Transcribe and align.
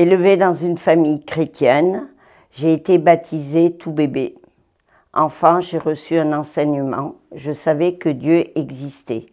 Élevé 0.00 0.38
dans 0.38 0.54
une 0.54 0.78
famille 0.78 1.22
chrétienne, 1.22 2.08
j'ai 2.52 2.72
été 2.72 2.96
baptisé 2.96 3.76
tout 3.76 3.92
bébé. 3.92 4.34
Enfant, 5.12 5.60
j'ai 5.60 5.76
reçu 5.76 6.16
un 6.16 6.32
enseignement. 6.32 7.16
Je 7.34 7.52
savais 7.52 7.96
que 7.96 8.08
Dieu 8.08 8.46
existait. 8.58 9.26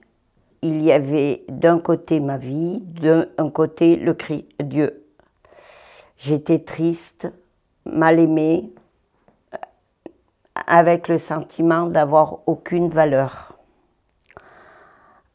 Il 0.62 0.82
y 0.84 0.92
avait 0.92 1.46
d'un 1.48 1.80
côté 1.80 2.20
ma 2.20 2.38
vie, 2.38 2.82
d'un 2.82 3.50
côté 3.50 3.96
le 3.96 4.14
cri 4.14 4.46
Dieu. 4.62 5.06
J'étais 6.18 6.60
triste, 6.60 7.32
mal 7.86 8.20
aimée, 8.20 8.70
avec 10.54 11.08
le 11.08 11.18
sentiment 11.18 11.86
d'avoir 11.86 12.40
aucune 12.46 12.90
valeur. 12.90 13.58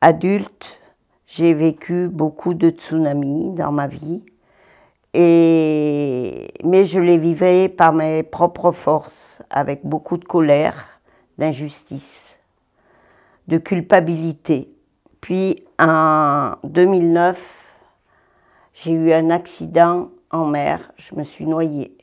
Adulte, 0.02 0.78
j'ai 1.26 1.54
vécu 1.54 2.10
beaucoup 2.10 2.52
de 2.52 2.68
tsunamis 2.68 3.48
dans 3.52 3.72
ma 3.72 3.86
vie, 3.86 4.22
mais 5.14 6.84
je 6.84 7.00
les 7.00 7.18
vivais 7.18 7.68
par 7.68 7.92
mes 7.92 8.22
propres 8.22 8.72
forces, 8.72 9.42
avec 9.50 9.84
beaucoup 9.84 10.16
de 10.16 10.24
colère, 10.24 11.00
d'injustice, 11.38 12.40
de 13.48 13.58
culpabilité. 13.58 14.72
Puis 15.20 15.64
en 15.78 16.52
2009, 16.64 17.62
j'ai 18.74 18.92
eu 18.92 19.12
un 19.12 19.30
accident 19.30 20.10
en 20.30 20.46
mer, 20.46 20.92
je 20.96 21.14
me 21.14 21.22
suis 21.22 21.46
noyée. 21.46 21.96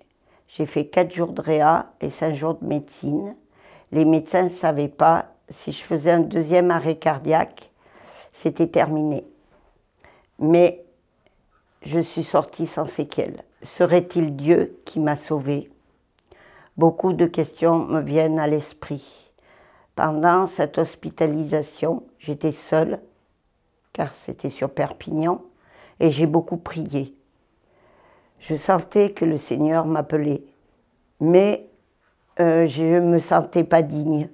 J'ai 0.48 0.66
fait 0.66 0.86
quatre 0.86 1.14
jours 1.14 1.34
de 1.34 1.41
réa 1.41 1.91
et 2.02 2.09
cinq 2.09 2.34
jours 2.36 2.55
de 2.55 2.66
médecine. 2.66 3.36
Les 3.91 4.05
médecins 4.05 4.44
ne 4.44 4.50
savaient 4.50 4.88
pas 4.88 5.34
si 5.50 5.72
je 5.72 5.84
faisais 5.84 6.12
un 6.12 6.20
deuxième 6.20 6.70
arrêt 6.72 6.98
cardiaque, 6.98 7.72
c'était 8.31 8.67
terminé. 8.67 9.26
Mais 10.38 10.84
je 11.81 11.99
suis 11.99 12.23
sortie 12.23 12.65
sans 12.65 12.85
séquelles. 12.85 13.43
Serait-il 13.61 14.35
Dieu 14.35 14.79
qui 14.85 14.99
m'a 14.99 15.15
sauvée 15.15 15.69
Beaucoup 16.77 17.13
de 17.13 17.25
questions 17.25 17.80
me 17.80 18.02
viennent 18.02 18.39
à 18.39 18.47
l'esprit. 18.47 19.31
Pendant 19.95 20.47
cette 20.47 20.77
hospitalisation, 20.77 22.03
j'étais 22.19 22.53
seule, 22.53 23.02
car 23.91 24.13
c'était 24.16 24.49
sur 24.49 24.69
Perpignan, 24.69 25.41
et 25.99 26.09
j'ai 26.09 26.25
beaucoup 26.25 26.58
prié. 26.58 27.16
Je 28.39 28.55
sentais 28.55 29.11
que 29.11 29.25
le 29.25 29.38
Seigneur 29.38 29.86
m'appelait, 29.86 30.43
mais 31.19 31.67
euh, 32.39 32.66
je 32.66 32.83
ne 32.83 32.99
me 33.02 33.19
sentais 33.19 33.66
pas 33.66 33.81
digne 33.81 34.30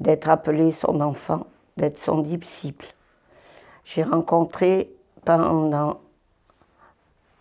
d'être 0.00 0.28
appelée 0.28 0.72
son 0.72 1.00
enfant, 1.00 1.46
d'être 1.78 1.98
son 1.98 2.18
disciple. 2.18 2.94
J'ai 3.84 4.02
rencontré 4.02 4.92
pendant 5.24 6.00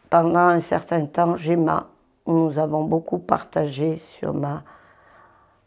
pendant 0.10 0.40
un 0.40 0.60
certain 0.60 1.06
temps, 1.06 1.36
Gemma, 1.36 1.90
nous 2.26 2.60
avons 2.60 2.84
beaucoup 2.84 3.20
partagé 3.20 3.96
sur 3.96 4.34
ma, 4.34 4.64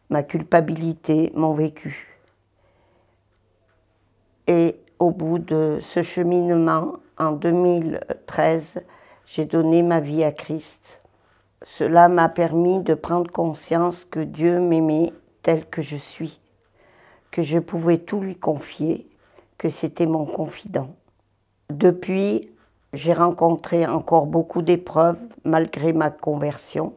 ma 0.09 0.23
culpabilité, 0.23 1.33
mon 1.35 1.53
vécu. 1.53 2.19
Et 4.47 4.81
au 4.99 5.11
bout 5.11 5.39
de 5.39 5.79
ce 5.81 6.03
cheminement, 6.03 6.95
en 7.19 7.33
2013, 7.33 8.83
j'ai 9.27 9.45
donné 9.45 9.83
ma 9.83 10.01
vie 10.01 10.25
à 10.25 10.33
Christ. 10.33 11.01
Cela 11.63 12.09
m'a 12.09 12.29
permis 12.29 12.81
de 12.81 12.95
prendre 12.95 13.31
conscience 13.31 14.05
que 14.05 14.21
Dieu 14.21 14.59
m'aimait 14.59 15.13
tel 15.43 15.67
que 15.67 15.83
je 15.83 15.97
suis, 15.97 16.41
que 17.31 17.43
je 17.43 17.59
pouvais 17.59 17.99
tout 17.99 18.21
lui 18.21 18.37
confier, 18.37 19.09
que 19.59 19.69
c'était 19.69 20.07
mon 20.07 20.25
confident. 20.25 20.95
Depuis, 21.69 22.51
j'ai 22.93 23.13
rencontré 23.13 23.87
encore 23.87 24.27
beaucoup 24.27 24.63
d'épreuves 24.63 25.19
malgré 25.45 25.93
ma 25.93 26.11
conversion. 26.11 26.95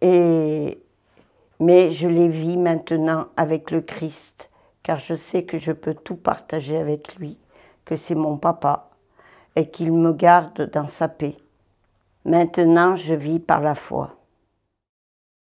Et, 0.00 0.80
mais 1.60 1.90
je 1.90 2.08
les 2.08 2.28
vis 2.28 2.56
maintenant 2.56 3.26
avec 3.36 3.70
le 3.70 3.80
Christ, 3.80 4.50
car 4.82 4.98
je 4.98 5.14
sais 5.14 5.44
que 5.44 5.58
je 5.58 5.72
peux 5.72 5.94
tout 5.94 6.16
partager 6.16 6.76
avec 6.76 7.16
lui, 7.16 7.36
que 7.84 7.96
c'est 7.96 8.14
mon 8.14 8.36
papa 8.36 8.90
et 9.54 9.68
qu'il 9.68 9.92
me 9.92 10.12
garde 10.12 10.70
dans 10.72 10.88
sa 10.88 11.08
paix. 11.08 11.36
Maintenant, 12.24 12.96
je 12.96 13.14
vis 13.14 13.38
par 13.38 13.60
la 13.60 13.74
foi. 13.74 14.16